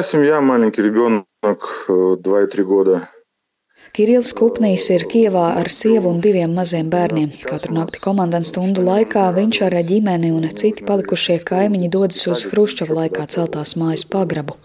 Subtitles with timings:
[0.00, 1.26] меня семья, маленький ребенок,
[1.88, 3.08] 2-3 года.
[3.96, 7.30] Kirils Kupnīs ir Kievā ar sievu un diviem maziem bērniem.
[7.48, 12.92] Katru nakti komandas stundu laikā viņš ar ģimeni un citi palikušie kaimiņi dodas uz Hruščova
[12.98, 14.58] laikā celtās mājas pagrabu.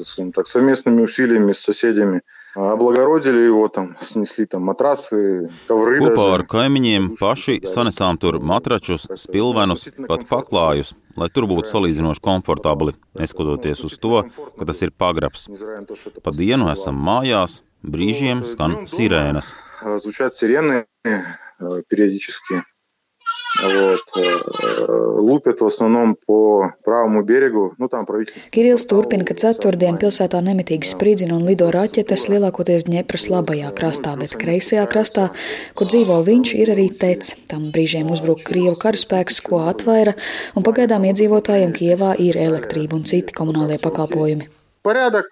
[2.55, 6.01] Облагородили его там, снесли там матрасы, ковры.
[6.03, 12.97] Kopā ar kaimiņiem paši sanesām tur matračus, spilvenus, pat paklājus, lai tur būtu salīdzinoši komfortabli,
[13.15, 14.26] neskatoties uz to,
[14.60, 15.47] ka tas ir pagrabs.
[16.20, 19.55] Pa dienu esam mājās, Брīžiem skan sirēnas.
[20.04, 20.86] Звучат сирены
[21.90, 22.62] периодически.
[23.62, 24.00] Вот.
[24.16, 27.73] Lūpjat в основном по правому берегу.
[27.77, 28.41] Nu, там правительство.
[28.50, 34.38] Kirils turpina, ka ceturtdien pilsētā nemitīgi spridzina un lido raķetes lielākoties Ņepras labajā krastā, bet
[34.40, 35.30] kreisajā krastā,
[35.76, 37.34] kur dzīvo viņš, ir arī tec.
[37.52, 40.16] Tam brīžiem uzbruk Krievu karaspēks, ko atvaira,
[40.55, 44.50] un pagaidām iedzīvotājiem Kievā ir elektrība un citi komunālie pakalpojumi.
[44.81, 45.27] Порядок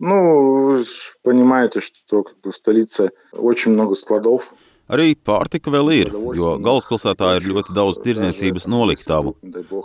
[0.00, 0.84] Ну, вы
[1.22, 4.52] понимаете, что как бы, в столице очень много складов.
[4.91, 9.31] Arī pārtika vēl ir, jo galvaspilsētā ir ļoti daudz tirdzniecības noliktavu.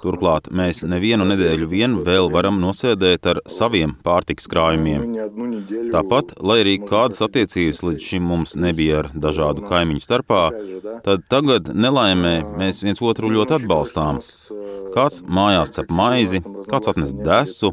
[0.03, 5.05] Turklāt mēs nevienu nedēļu vien vēl varam nosēdēt ar saviem pārtikas krājumiem.
[5.95, 10.43] Tāpat, lai arī kādas attiecības līdz šim mums nebija ar dažādu kaimiņu starpā,
[11.07, 14.19] tad tagad nelaimē mēs viens otru ļoti atbalstām.
[14.99, 17.71] Kāds mājās cep maizi, kāds atnes desu,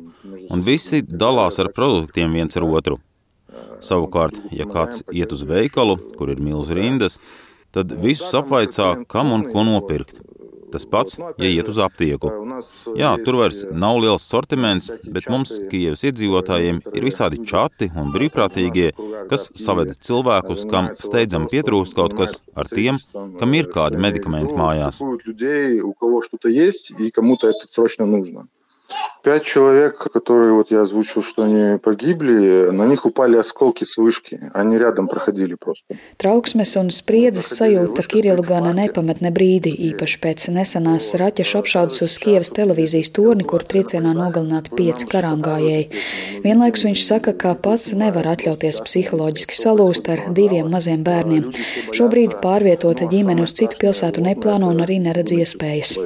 [0.54, 3.02] un visi dalās ar produktiem viens ar otru.
[3.86, 7.20] Savukārt, ja kāds iet uz veikalu, kur ir milzu rindas,
[7.76, 10.22] tad visus apvaicā, kam un ko nopirkt.
[10.74, 12.32] Tas pats, ja iet uz aptieku.
[13.00, 18.90] Jā, tur vairs nav liels sortiments, bet mums, Kievas iedzīvotājiem, ir visādi čati un brīvprātīgie,
[19.30, 23.00] kas saveda cilvēkus, kam steidzami pietrūkst kaut kas ar tiem,
[23.40, 25.00] kam ir kādi medikamenti mājās.
[29.25, 34.51] Пять человек, которые вот я озвучил, что они погибли, на них упали осколки с вышки.
[34.55, 35.97] Они рядом проходили просто.
[36.17, 42.17] Trauksmes un spriedzes sajūta Kirilu gan nepamet ne brīdi, īpaši pēc nesenās raķešu apšaudas uz
[42.17, 46.03] Kievas televīzijas torni, kur triecienā nogalināti pieci karāmgājēji.
[46.47, 51.53] Vienlaikus viņš saka, ka pats nevar atļauties psiholoģiski salūst ar diviem maziem bērniem.
[51.93, 55.97] Šobrīd pārvietot ģimeni uz citu pilsētu neplāno un arī neredz iespējas.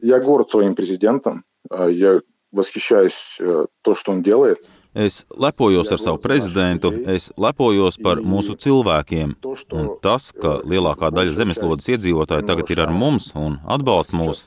[0.00, 1.44] Я горд своим президентом.
[1.70, 2.20] Я
[2.52, 3.38] восхищаюсь
[3.82, 4.58] то, что он делает.
[4.94, 9.30] Es lepojos ar savu prezidentu, es lepojos par mūsu cilvēkiem.
[9.72, 14.42] Un tas, ka lielākā daļa zemeslodes iedzīvotāji tagad ir ar mums un atbalsta mūs,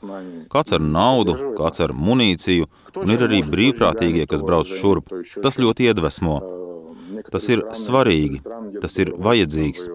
[0.52, 5.10] kāds ar naudu, kāds ar munīciju, un ir arī brīvprātīgie, kas brauc šurp,
[5.42, 6.38] tas ļoti iedvesmo.
[7.32, 8.38] Tas ir svarīgi,
[8.78, 9.88] tas ir vajadzīgs.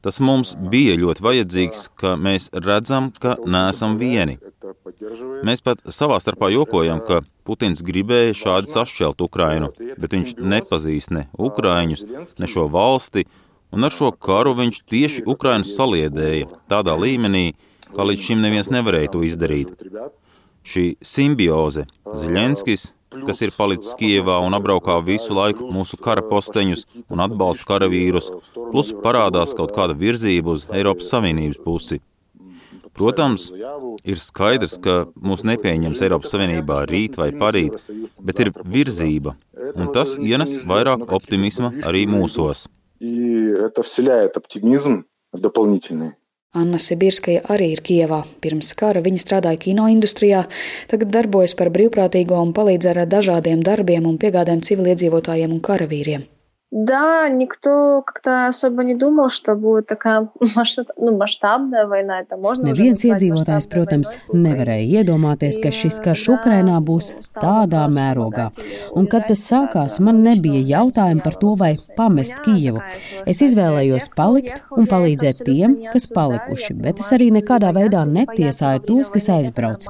[0.00, 4.38] Tas mums bija ļoti vajadzīgs, ka mēs redzam, ka neesam vieni.
[5.43, 11.25] Mēs pat savā starpā jokojam, ka Putins gribēja šādi sašķelt Ukrainu, bet viņš nepazīst ne
[11.35, 12.05] Ukraiņus,
[12.39, 13.25] ne šo valsti,
[13.75, 17.49] un ar šo karu viņš tieši Ukrainu saliedēja tādā līmenī,
[17.91, 19.75] kā līdz šim neviens nevarēja to izdarīt.
[20.63, 22.93] Šī simbioze, Ziļenskis,
[23.27, 28.31] kas ir palicis Kievā un apbraukā visu laiku mūsu kara posteņus un atbalsta karavīrus,
[28.71, 31.99] plus parādās kaut kāda virzība uz Eiropas Savienības pusi.
[32.93, 33.47] Protams,
[34.05, 37.79] ir skaidrs, ka mūs nepieņems Eiropas Savienībā rīt vai parīt,
[38.21, 39.33] bet ir virzība,
[39.73, 42.67] un tas ienes vairāk optimisma arī mūsos.
[46.53, 48.19] Anna Sibirskaja arī ir Kievā.
[48.45, 50.43] Pirms kara viņa strādāja kinoindustrijā,
[50.91, 56.29] tagad darbojas par brīvprātīgo un palīdz ar dažādiem darbiem un piegādēm civiliedzīvotājiem un karavīriem.
[56.72, 62.20] Да, никто как-то особо не думал, что будет такая масштаб, nu, masштабная война.
[62.20, 68.50] Это можно Neviens iedzīvotājs, protams, nevarēja iedomāties, ka šis karš Ukrainā būs tādā mērogā.
[68.92, 72.84] Un, kad tas sākās, man nebija jautājumu par to, vai pamest Kijevu.
[73.24, 79.08] Es izvēlējos palikt un palīdzēt tiem, kas palikuši, bet es arī nekādā veidā netiesāju tos,
[79.16, 79.88] kas aizbrauc.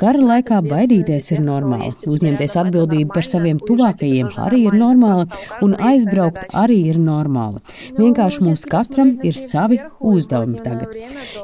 [0.00, 5.28] Kara laikā baidīties ir normāli, uzņemties atbildību par saviem tuvākajiem arī ir normāli,
[5.60, 7.61] un aizbraukt izbraukt arī ir normāli.
[7.97, 10.95] Vienkārši mums katram ir savi uzdevumi tagad.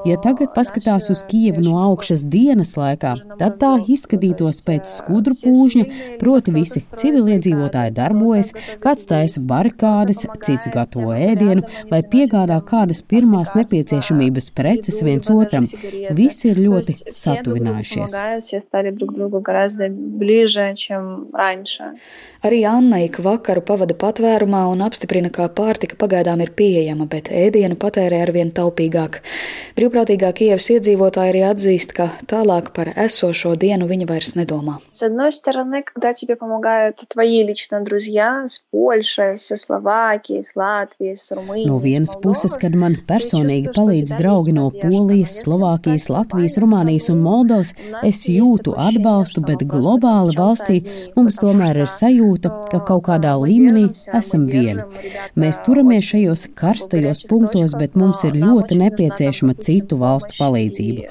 [0.06, 5.86] Ja tagad paskatās uz Kievu no augšas dienas laikā, tad tā izskatītos pēc skudru pūžņa,
[6.20, 8.52] proti visi civiliedzīvotāji darbojas,
[8.84, 15.68] kāds taisa barikādes, cits gatavo ēdienu vai piegādā kādas pirmās nepieciešamības preces viens otram.
[16.16, 18.18] Visi ir ļoti satuvinājušies.
[22.46, 27.78] Arī Anna ik vakaru pavada patvērumā, un apstiprina, ka pārtika pagaidām ir pieejama, bet ēdienu
[27.80, 29.22] patērē arvien taupīgāk.
[29.78, 34.78] Brīvprātīgā Kievas iedzīvotāji arī atzīst, ka tālāk par esošo dienu viņa vairs nedomā.
[41.66, 47.74] No vienas puses, kad man personīgi palīdz draugi no Polijas, Slovākijas, Latvijas, Rumānijas un Moldovas,
[48.04, 50.80] es jūtu atbalstu, bet globāli valstī
[51.16, 54.86] mums tomēr ir sajūta, ka kaut kādā līmenī esam vieni.
[55.40, 61.06] Mēs turamies šajos karstajos punktos, bet mums ir ļoti nepieciešama citu valstu palīdzību.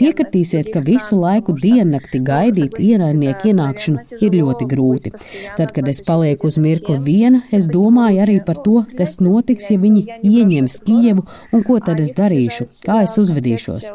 [0.00, 5.14] Piekritīsiet, ka visu laiku diennakti gaidīt ienaidnieku ienākšanu ir ļoti grūti.
[5.58, 9.78] Tad, kad es palieku uz mirkli viena, es domāju arī par to, kas notiks, ja
[9.80, 13.90] viņi ieņems Kijevu un ko tad es darīšu, kā es uzvedīšos.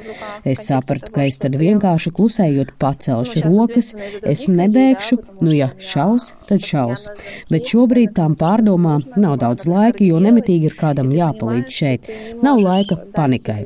[0.47, 3.93] Es sapratu, ka es tad vienkārši klusējot pacelšu rokas,
[4.23, 7.07] es nebēgšu, nu ja šaus, tad šaus.
[7.51, 8.84] Bet šobrīd tām pārdomām
[9.19, 12.09] nav daudz laika, jo nemitīgi ir kādam jāpalīdz šeit.
[12.45, 13.63] Nav laika panikai.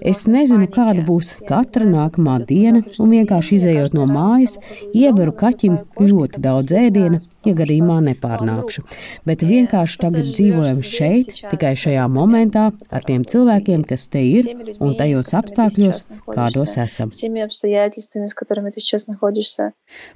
[0.00, 4.56] Es nezinu, kāda būs katra nākamā diena, un vienkārši izējot no mājas,
[4.94, 8.84] ieberu kaķim ļoti daudz ēdiena, ja gadījumā nepārnākšu.
[9.28, 14.96] Bet vienkārši tagad dzīvojam šeit, tikai šajā momentā, ar tiem cilvēkiem, kas te ir, un
[14.98, 17.12] tajos apstākļos, kādos esam.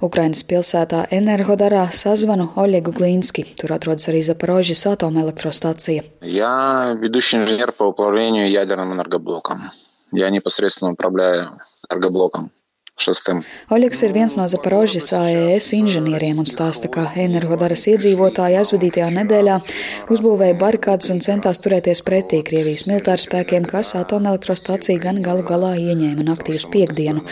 [0.01, 3.45] Ukrainas pilsētā Energodarā sazvanu Oļegu Glīnski.
[3.59, 6.02] Tur atrodas arī Zaporožas atomelektrostacija.
[6.22, 9.70] Я ведущий инженер по управлению ядерным энергоблоком.
[10.12, 11.58] Я непосредственно управляю
[11.90, 12.50] энергоблоком.
[12.96, 13.42] Šestim.
[13.68, 19.56] Oļegs ir viens no Zaporožas AES inženieriem un stāsta, ka energodaras iedzīvotāji aizvadītajā nedēļā
[20.14, 26.56] uzbūvēja barikādas un centās turēties pretī Krievijas militārspēkiem, kas atomelektrostaciju gan galu galā ieņēma naktī
[26.56, 27.26] uz piekdienu.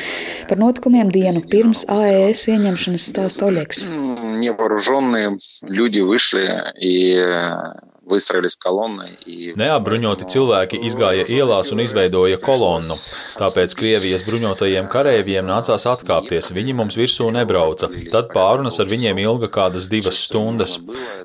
[0.50, 3.86] Par notikumiem dienu pirms AES ieņemšanas stāsta Oļegs.
[4.38, 7.16] Nevaružonные люди вышли и
[9.56, 12.98] Neapbruņoti cilvēki izgāja ielās un izveidoja kolonnu.
[13.38, 16.52] Tāpēc Krievijas bruņotajiem kareiviem nācās atkāpties.
[16.52, 17.88] Viņi mums virsū nebrauca.
[18.12, 20.76] Tad pārunas ar viņiem ilga kādas divas stundas.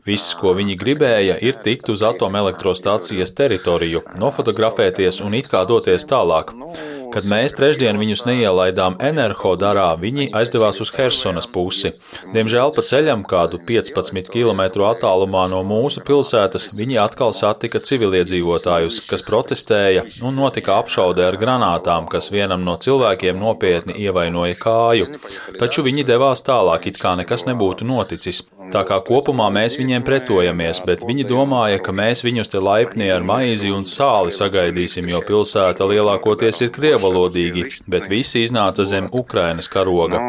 [0.08, 6.56] Viss, ko viņi gribēja, ir tikt uz atomelektrostācijas teritoriju, nofotografēties un it kā doties tālāk.
[7.15, 11.93] Kad mēs trešdien viņus neielaidām enerhodarā, viņi aizdevās uz Helsonas pusi.
[12.35, 19.23] Diemžēl pa ceļam kādu 15 km attālumā no mūsu pilsētas viņi atkal satika civiliedzīvotājus, kas
[19.27, 25.13] protestēja un notika apšaude ar granātām, kas vienam no cilvēkiem nopietni ievainoja kāju.
[25.61, 28.43] Taču viņi devās tālāk, it kā nekas nebūtu noticis.
[28.74, 33.26] Tā kā kopumā mēs viņiem pretojamies, bet viņi domāja, ka mēs viņus te laipni ar
[33.26, 40.22] maizi un sāli sagaidīsim, jo pilsēta lielākoties ir krievalodīgi, bet visi iznāca zem Ukrainas karoga.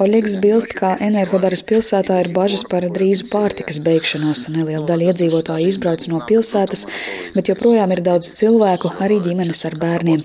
[0.00, 4.46] Oļegs bilst, ka energodaras pilsētā ir bažas par drīzu pārtikas beigšanos.
[4.52, 6.86] Neliela daļa iedzīvotāju izbrauc no pilsētas,
[7.34, 10.24] bet joprojām ir daudz cilvēku, arī ģimenes ar bērniem.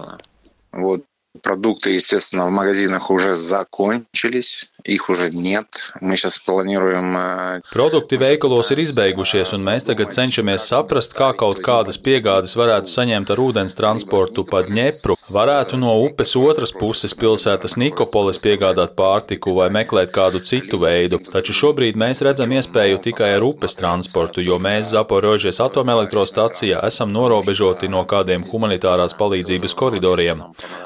[0.75, 1.03] Вот
[1.42, 5.67] Продукты, естественно, в магазинах уже закончились, их уже нет.
[6.01, 7.61] Мы сейчас планируем...
[7.73, 13.31] Produkti veikalos ir izbeigušies, un mēs tagad cenšamies saprast, kā kaut kādas piegādes varētu saņemt
[13.33, 15.17] ar ūdens transportu pa Dņepru.
[15.33, 21.55] Varētu no upes otras puses pilsētas Nikopolis piegādāt pārtiku vai meklēt kādu citu veidu, taču
[21.57, 28.05] šobrīd mēs redzam iespēju tikai ar upes transportu, jo mēs Zaporožies atomelektrostacijā esam norobežoti no
[28.05, 30.45] kādiem humanitārās palīdzības koridoriem.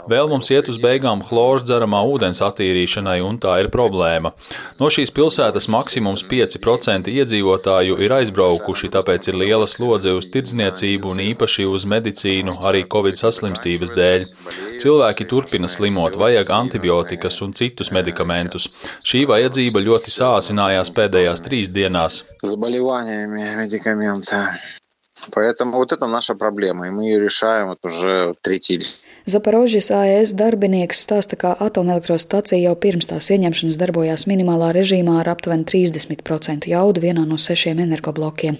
[0.10, 3.83] Vēl mums iet uz beigām chlors dzeramā ūdens attīrīšanai, un tā ir problēma.
[4.80, 11.20] No šīs pilsētas maksimums 5% iedzīvotāju ir aizbraukuši, tāpēc ir liela slodze uz tirdzniecību un
[11.28, 14.28] īpaši uz medicīnu arī Covid saslimstības dēļ.
[14.80, 18.70] Cilvēki turpina slimot, vajag antibiotikas un citus medikamentus.
[19.04, 22.24] Šī vajadzība ļoti sāsinājās pēdējās trīs dienās.
[25.34, 28.80] Поэтому вот это наша проблема, и мы ее решаем вот уже третий
[29.24, 29.24] день.
[29.30, 35.68] Zaporožas AES darbinieks stāsta, ka atomelektrostacija jau pirms tās ieņemšanas darbojās minimālā režīmā ar aptuveni
[35.70, 38.58] 30% jaudu vienā no sešiem energoblokiem.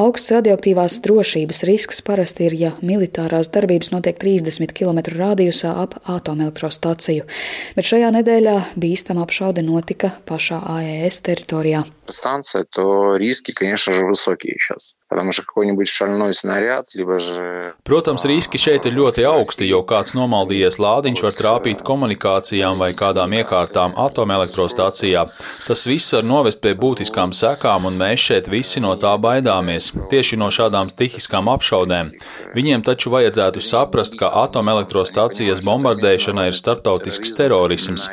[0.00, 7.28] Augsts radioaktīvās drošības risks parasti ir, ja militārās darbības notiek 30 km radiusā ap atomelektrostaciju,
[7.76, 11.84] bet šajā nedēļā bīstama apšaude notika pašā AES teritorijā.
[12.08, 14.94] Станция, то риски, конечно же, высокие сейчас.
[15.12, 17.74] потому что какой-нибудь шальной снаряд, либо же...
[17.88, 23.32] Protams, riski šeit ir ļoti augsti, jo kāds nomaldījies lādiņš var trāpīt komunikācijām vai kādām
[23.38, 25.24] iekārtām atomelektrostacijā.
[25.64, 30.36] Tas viss var novest pie būtiskām sekām, un mēs šeit visi no tā baidāmies, tieši
[30.36, 32.12] no šādām stihiskām apšaudēm.
[32.52, 38.10] Viņiem taču vajadzētu saprast, ka atomelektrostacijas bombardēšana ir starptautisks terorisms.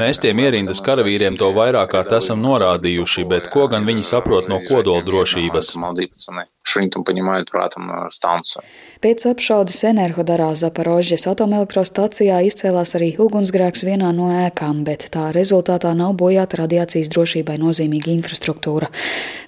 [0.00, 4.62] Mēs tiem ierindas karavīriem to vairāk kārt esam norādījuši, bet ko gan viņi saprot no
[4.64, 5.74] kodoldrošības?
[6.42, 8.62] что они там понимают про атомную станцию.
[9.00, 16.16] Pēc apšaudes Enerhodarā Zaporožģes atomelektrostacijā izcēlās arī ugunsgrēks vienā no ēkām, bet tā rezultātā nav
[16.20, 18.90] bojāta radiācijas drošībai nozīmīga infrastruktūra.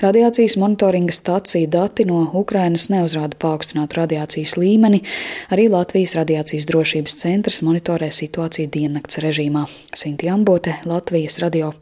[0.00, 5.02] Radiācijas monitoringa stacija dati no Ukrainas neuzrāda paaugstinātu radiācijas līmeni,
[5.50, 9.66] arī Latvijas radiācijas drošības centrs monitorē situāciju diennakts režīmā.
[9.92, 11.74] Sinti Ambote, Latvijas radio.